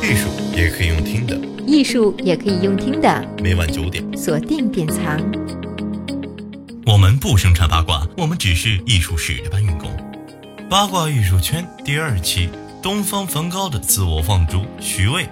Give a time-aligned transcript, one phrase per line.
[0.00, 1.36] 艺术也可以用听的，
[1.66, 3.28] 艺术也可以用听的。
[3.42, 5.20] 每晚九点，锁定典藏。
[6.86, 9.90] 我们不生产八卦，我们只是艺术史的搬运工。
[10.70, 12.48] 八卦艺术圈第二期：
[12.82, 14.64] 东方梵高的自我放逐。
[14.80, 15.28] 徐渭。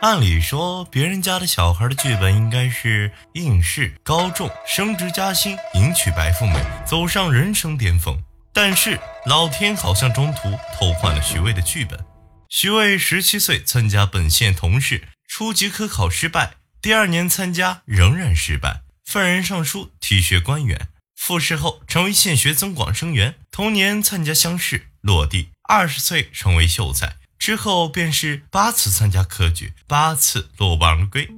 [0.00, 8.18] 按理说，别人家的小孩的剧本应该是应试高中、升职加薪、迎娶白富美、走上人生巅峰。
[8.52, 11.98] 但是老天好像中途偷换了徐渭的剧本。
[12.50, 20.88] 徐渭十七岁参加本县同试，初级科考失败，第二年参加仍然失败，愤然上书提学官员。
[21.14, 31.28] 复试后成为县学增广生员，同年参加乡试落地，二十岁成为秀才，之后便是八次参加科举，八次落榜而归。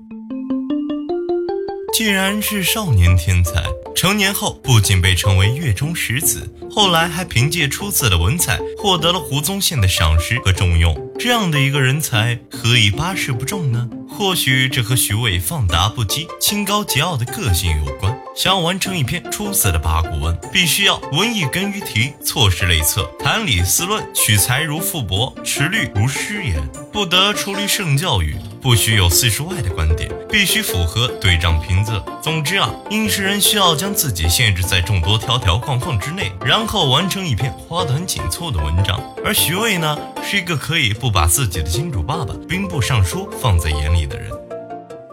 [1.93, 10.97] 既然是少年天才，成年后不仅被称为月中石子，后来还凭借出色的文采获得了胡宗宪的赏识和重用。
[11.19, 13.89] 这样的一个人才，何以八世不中呢？
[14.09, 18.17] 或许这和徐渭放达不羁、清高桀骜的个性有关。
[18.37, 28.37] 想要完成一篇出色的八股文，必须要文艺根于题，错失类策，谈理思论，取材如傅伯，持律如诗言，不得出律圣教育。
[28.63, 32.03] 不许有四书外的观点，必须符合对仗平仄。
[32.23, 39.01] 总之啊，应试人需要将自己限制在众多条条框框之内，然后完成一篇花团锦簇的文章。
[39.25, 44.31] 而徐渭呢，是一个可以不把自己的金主爸爸兵部尚书放在眼里的人。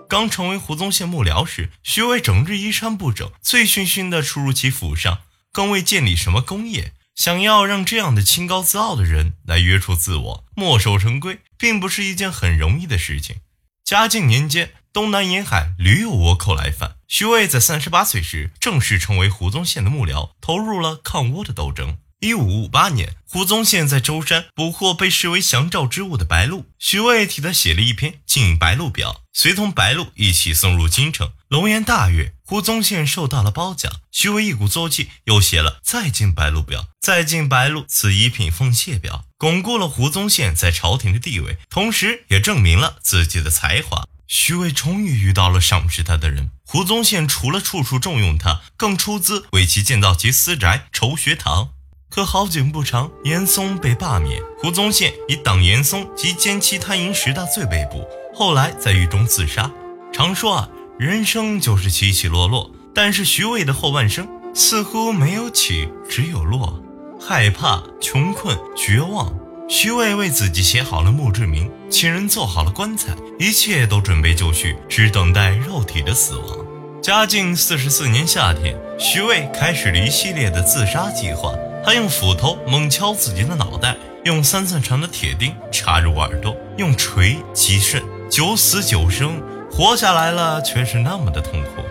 [0.08, 5.20] 刚成为胡宗宪幕僚时，徐渭整日衣衫不整，醉醺醺地出入其府上，
[5.52, 6.94] 更未建立什么功业。
[7.14, 13.38] 想要让这样的清高自傲的人来约束自我、墨守成规，并不是一件很容易的事情。
[13.84, 21.98] 嘉靖年间，东南沿海屡有倭寇来犯，徐渭在三十八岁时正式成为胡宗宪的幕僚，投入了抗倭的斗争。
[22.20, 31.32] 一五五八年，胡宗宪在舟山捕获被视为降诏之物的白鹿，徐渭替他写了一篇《敬白鹿表》，随同白鹿一起送入京城。
[31.48, 34.02] 龙颜大悦，胡宗宪受到了褒奖。
[34.12, 44.08] 徐渭一鼓作气，又写了《再敬白鹿表》，再敬白鹿赐一品奉谢表，巩固了胡宗宪在朝廷的地位，同时也证明了自己的才华。
[44.28, 46.50] 徐渭终于遇到了赏识他的人。
[46.66, 51.70] 胡宗宪除了处处重用他，更出资为其建造其私宅、筹学堂。
[52.10, 58.04] 可好景不长，严嵩被罢免，胡宗宪以党严嵩及奸妻贪淫十大罪被捕，
[58.34, 59.70] 后来在狱中自杀。
[60.12, 66.82] 常说啊，人生就是起起落落，但是徐渭的后半生似乎没有起，只有落。
[67.20, 69.32] 害怕、穷困、绝望，
[69.68, 76.66] 徐渭为自己写好了墓志铭，请人做好了棺材，一切都准备就绪，只等待肉体的死亡。
[77.02, 81.52] 嘉靖四十四年夏天，徐渭开始了一系列的自杀计划。
[81.88, 91.86] 他用斧头猛敲自己的脑袋，用三寸长的铁钉插入耳朵，用锤击肾，九死九生，活下来了却是那么的痛苦。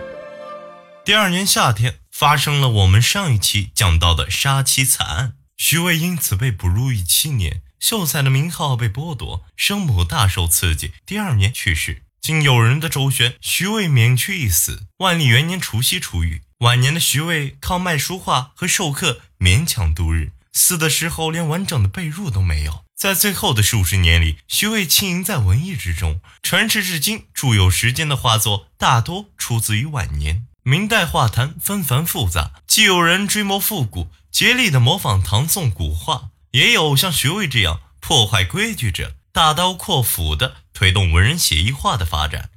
[1.03, 12.03] 第二年夏天，发生了我们上一期讲到的杀妻惨案，徐渭因此被捕入狱七年，秀才的名号被剥夺，生母大受刺激，第二年去世。
[12.21, 16.43] 经友人的周旋，徐渭免去一死，万历元年除夕出狱。
[16.59, 22.83] 晚年的徐渭靠卖书画和授课勉强度日，死的时候连完整的被褥都没有。
[22.95, 30.47] 在最后的数十年里，徐渭浸淫在文艺之中，传世至今著有时间的画作大多出自于晚年。
[30.63, 42.49] 明代画坛纷繁复杂，既有人追摹复古，竭力的模仿唐宋古画，也有像徐渭这样破坏规矩者，大刀阔斧的推动文人写意画的发展。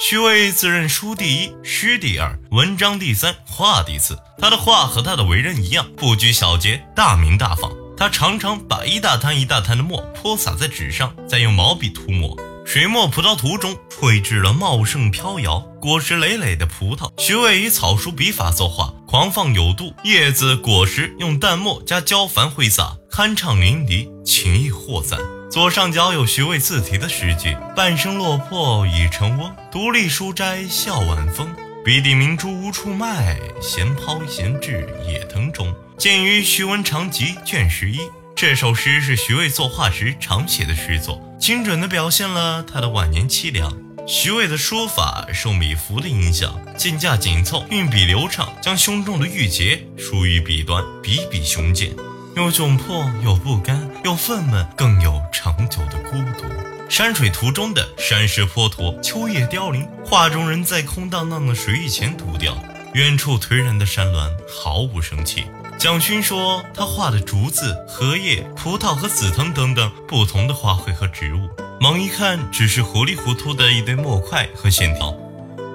[0.00, 4.18] 徐渭自认书第一，诗第二，文章第三，画第四。
[4.38, 7.70] 他的画和他的为人一样，不拘小节，大明大方。
[7.96, 12.36] 他常常把一大滩一大滩的墨泼洒在纸上，再用毛笔涂抹。
[12.66, 17.08] 水墨葡萄图中绘制了茂盛飘摇、果实累累的葡萄。
[17.16, 25.20] 徐渭以草书笔法作画，狂放有度，叶子、果实用淡墨加焦矾挥洒，酣畅淋漓，情意豁散。
[25.54, 31.48] 左上角有徐渭自题的诗句：“半生落魄已成翁，独立书斋笑晚风。
[31.84, 38.00] 笔底明珠无处卖，闲抛闲掷野藤中。”见于《徐文长集》卷十一。
[38.34, 43.72] 这首诗是徐渭作画时常写的诗作，精准地表现了他的晚年凄凉。
[44.08, 51.94] 徐渭的书法受米芾的影响，劲架紧凑，运笔流畅，将胸中的郁结疏于笔端，笔笔雄健。
[52.36, 56.44] 有窘迫，有不甘，有愤懑，更有长久的孤独。
[56.88, 62.58] 山水图中的山石坡驼，秋叶凋零，画中人在空荡荡的水域前独钓，
[62.94, 65.44] 远处颓然的山峦毫无生气。
[65.78, 71.48] 蒋勋说，他画的竹子、荷叶、葡萄和紫藤等等不同的花卉和植物，
[71.80, 75.14] 猛一看只是糊里糊涂的一堆墨块和线条，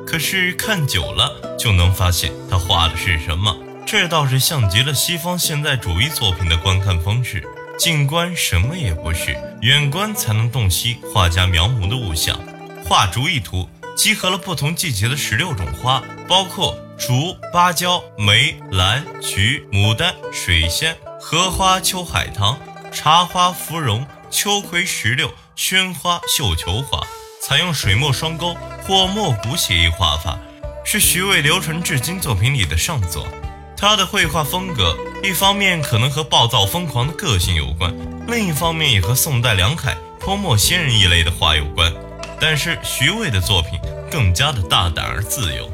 [0.06, 3.56] 可是看久了就能发现他画的是什么。
[3.91, 7.44] 这倒是像极了西方现代主义作品的观看方式，
[7.80, 12.39] 近观什么也不是，远观才能洞悉画家描摹的物象。
[12.86, 16.77] 画竹一图集合了不同季节的十六种花，包括。
[17.00, 22.59] 竹、芭蕉、梅、兰、菊、牡丹、水仙、荷花、秋海棠、
[22.92, 27.01] 茶花、芙蓉、秋葵、石榴、萱花、绣球花，
[27.42, 30.38] 采用水墨双钩或墨骨写意画法，
[30.85, 33.27] 是徐渭流传至今作品里的上作。
[33.81, 34.93] 他的绘画风格，
[35.23, 37.95] 一方面可能和暴躁疯狂的个性有关，
[38.27, 41.89] 另一方面也和宋代梁楷泼墨仙人一类的画有关。
[42.41, 43.79] 但是徐渭的作品
[44.11, 45.71] 更加的大胆而自由。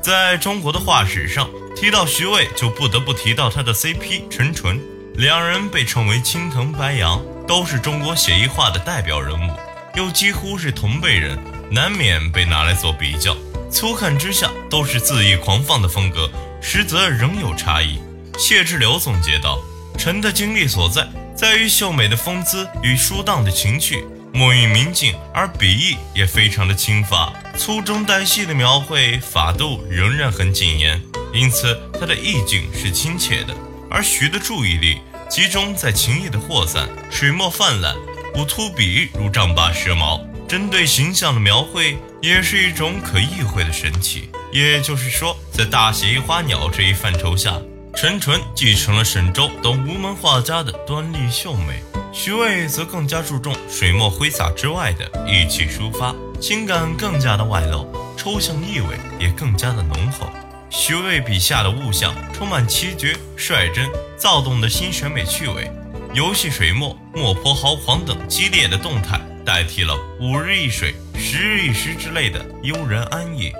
[0.00, 4.80] 在中国的画史上，提到徐渭就不得不提到他的 CP 陈纯，
[5.14, 9.52] 两人被称为青藤白杨，都是中国写意画的代表人物，
[9.96, 11.36] 又几乎是同辈人，
[11.68, 13.36] 难免被拿来做比较。
[13.72, 16.30] 粗看之下都是恣意狂放的风格，
[16.60, 17.98] 实则仍有差异。
[18.38, 19.58] 谢志流总结道
[19.98, 31.02] ：“陈的精力所在，在于秀美的风姿与舒荡的情趣。”墨韵明净，而笔意也非常的轻发，粗中带细的描绘法度仍然很谨严，
[31.34, 33.52] 因此他的意境是亲切的。
[33.90, 37.96] 而徐的注意力集中在情意的扩散，水墨泛滥，
[38.32, 44.30] 不突笔如丈八蛇矛，针对形象的描绘也是一种可意会的神奇。
[44.52, 47.60] 也就是说，在大写意花鸟这一范畴下，
[47.94, 51.82] 陈纯继承了沈周等无门画家的端丽秀美。
[52.12, 57.86] 徐渭则更加注重水墨挥洒之外的意气抒发，情感更加的外露，
[58.16, 60.26] 抽象意味也更加的浓厚。
[60.70, 65.70] 徐渭笔下的物象充满奇绝、率真、躁动的新审美趣味，
[66.12, 73.52] 游戏水墨、墨泼豪狂等激烈的动态，代替了五日一水、十日一诗之类的悠然安逸。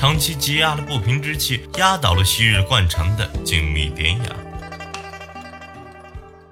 [0.00, 4.34] 长期积压的不平之气，压倒了昔日惯常的静谧典雅。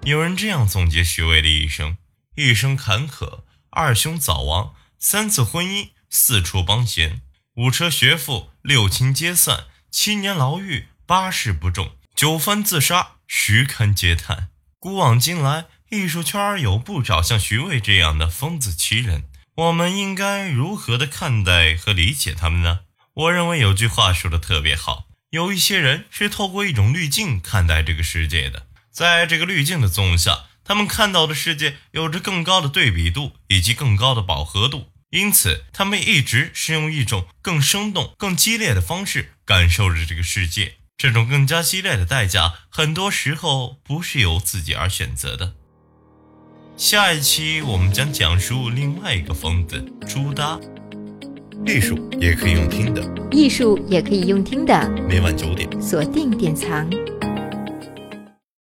[0.02, 1.96] 有人这样总结徐渭的一生：
[2.36, 7.22] 一生坎坷，二兄早亡，三次婚姻，四处帮闲，
[7.54, 14.50] 五车学富，六亲皆散，七年牢狱，八世不中，九番自杀，十堪嗟叹。
[14.78, 19.24] 古往今来，艺术圈有不少像徐渭这样的疯子奇人，
[19.56, 22.80] 我们应该如何的看待和理解他们呢？
[23.18, 28.68] 我认为有句话说的特别好：有一些人是透过一种滤镜看待这个世界的。
[28.92, 40.76] 在这个滤镜的作用下，他们看到的世界有着更高的对比度以及更高的饱和度，因此他们一直是用一种更生动、更激烈的方式感受着这个世界。
[40.96, 45.54] 这种更加激烈的代价，很多时候不是由自己而选择的。
[46.76, 50.60] 下一期我们将讲述另外一个疯子朱耷。
[51.66, 54.90] 艺术也可以用听的，艺术也可以用听的。
[55.08, 56.88] 每晚九点，锁定典藏。